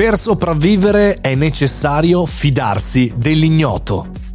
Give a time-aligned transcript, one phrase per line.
[0.00, 4.29] Per sopravvivere è necessario fidarsi dell'ignoto.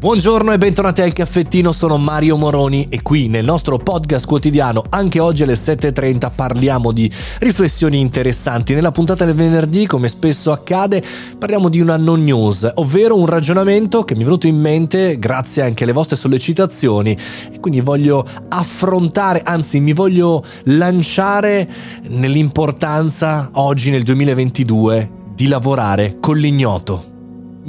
[0.00, 5.20] Buongiorno e bentornati al caffettino, sono Mario Moroni e qui nel nostro podcast quotidiano, anche
[5.20, 8.72] oggi alle 7.30, parliamo di riflessioni interessanti.
[8.72, 11.04] Nella puntata del venerdì, come spesso accade,
[11.38, 15.64] parliamo di una non news, ovvero un ragionamento che mi è venuto in mente grazie
[15.64, 17.14] anche alle vostre sollecitazioni
[17.52, 21.68] e quindi voglio affrontare, anzi mi voglio lanciare
[22.08, 27.09] nell'importanza oggi nel 2022 di lavorare con l'ignoto.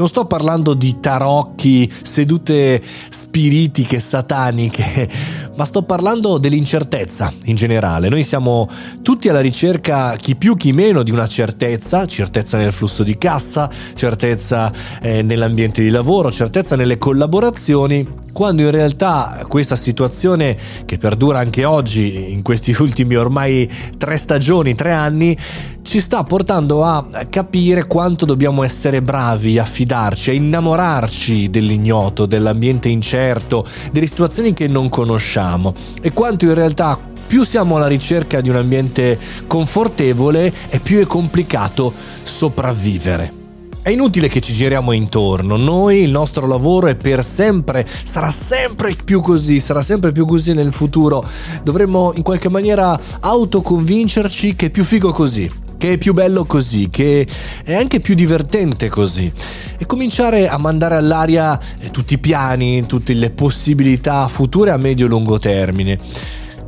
[0.01, 5.07] Non sto parlando di tarocchi, sedute spiritiche, sataniche,
[5.55, 8.09] ma sto parlando dell'incertezza in generale.
[8.09, 8.67] Noi siamo
[9.03, 13.69] tutti alla ricerca, chi più chi meno, di una certezza, certezza nel flusso di cassa,
[13.93, 21.37] certezza eh, nell'ambiente di lavoro, certezza nelle collaborazioni, quando in realtà questa situazione che perdura
[21.37, 25.37] anche oggi, in questi ultimi ormai tre stagioni, tre anni,
[25.83, 32.87] ci sta portando a capire quanto dobbiamo essere bravi a fidarci, a innamorarci dell'ignoto, dell'ambiente
[32.87, 38.49] incerto, delle situazioni che non conosciamo e quanto in realtà più siamo alla ricerca di
[38.49, 41.91] un ambiente confortevole e più è complicato
[42.23, 43.39] sopravvivere.
[43.81, 48.95] È inutile che ci giriamo intorno, noi il nostro lavoro è per sempre, sarà sempre
[49.03, 51.25] più così, sarà sempre più così nel futuro.
[51.63, 56.89] Dovremmo in qualche maniera autoconvincerci che è più figo così che è più bello così,
[56.91, 57.25] che
[57.63, 59.31] è anche più divertente così.
[59.79, 65.07] E cominciare a mandare all'aria eh, tutti i piani, tutte le possibilità future a medio
[65.07, 65.97] e lungo termine.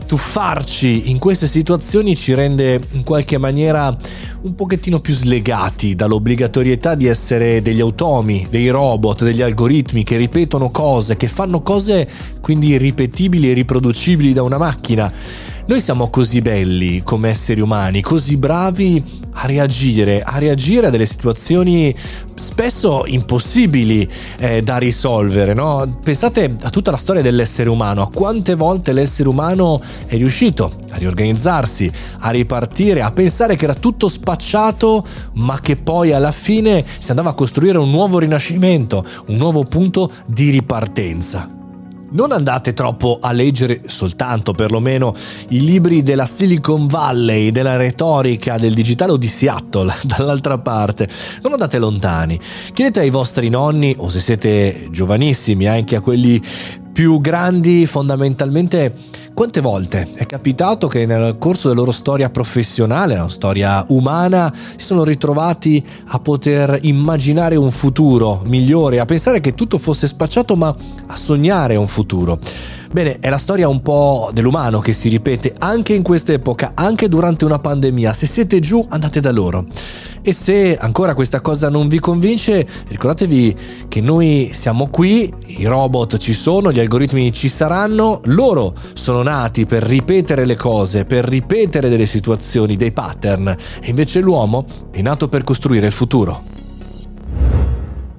[0.08, 3.95] Tuffarci in queste situazioni ci rende in qualche maniera
[4.41, 10.72] un pochettino più slegati dall'obbligatorietà di essere degli automi, dei robot, degli algoritmi che ripetono
[10.72, 12.09] cose, che fanno cose
[12.41, 15.11] quindi ripetibili e riproducibili da una macchina
[15.66, 19.02] noi siamo così belli come esseri umani, così bravi
[19.36, 21.95] a reagire, a reagire a delle situazioni
[22.38, 24.08] spesso impossibili
[24.39, 25.53] eh, da risolvere.
[25.53, 26.00] No?
[26.03, 30.97] Pensate a tutta la storia dell'essere umano, a quante volte l'essere umano è riuscito a
[30.97, 37.09] riorganizzarsi, a ripartire, a pensare che era tutto spacciato, ma che poi alla fine si
[37.09, 41.62] andava a costruire un nuovo rinascimento, un nuovo punto di ripartenza
[42.13, 45.13] non andate troppo a leggere soltanto perlomeno
[45.50, 51.07] i libri della Silicon Valley, della retorica del digitale o di Seattle, dall'altra parte.
[51.41, 52.40] Non andate lontani.
[52.74, 56.41] Chiedete ai vostri nonni, o se siete giovanissimi, anche a quelli
[56.94, 58.94] più grandi, fondamentalmente
[59.33, 64.85] quante volte è capitato che nel corso della loro storia professionale, una storia umana, si
[64.85, 70.73] sono ritrovati a poter immaginare un futuro migliore, a pensare che tutto fosse spacciato, ma
[71.07, 72.38] a sognare un futuro?
[72.94, 77.09] Bene, è la storia un po' dell'umano che si ripete anche in questa epoca, anche
[77.09, 78.13] durante una pandemia.
[78.13, 79.65] Se siete giù, andate da loro.
[80.21, 83.55] E se ancora questa cosa non vi convince, ricordatevi
[83.88, 89.66] che noi siamo qui, i robot ci sono, gli algoritmi ci saranno, loro sono nati
[89.66, 95.28] per ripetere le cose, per ripetere delle situazioni, dei pattern, e invece l'uomo è nato
[95.28, 96.53] per costruire il futuro.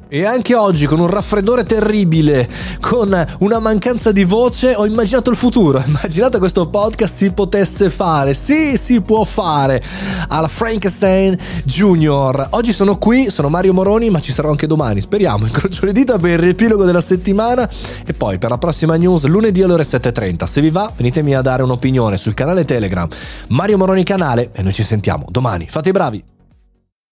[0.08, 2.48] E anche oggi, con un raffreddore terribile,
[2.80, 5.78] con una mancanza di voce, ho immaginato il futuro.
[5.84, 8.34] Ho immaginato questo podcast si potesse fare.
[8.34, 9.82] Sì, si può fare.
[10.28, 12.48] Alla Frankenstein Junior.
[12.50, 15.00] Oggi sono qui, sono Mario Moroni, ma ci sarò anche domani.
[15.00, 15.46] Speriamo.
[15.46, 17.68] Incrocio le dita per il riepilogo della settimana.
[18.06, 20.44] E poi per la prossima news, lunedì alle ore 7.30.
[20.44, 23.08] Se vi va, venitemi a dare un'opinione sul canale Telegram
[23.48, 24.50] Mario Moroni Canale.
[24.52, 25.66] E noi ci sentiamo domani.
[25.68, 26.33] Fate i bravi.